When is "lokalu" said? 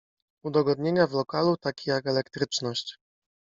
1.13-1.57